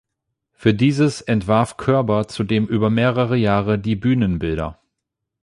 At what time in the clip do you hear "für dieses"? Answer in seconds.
0.53-1.21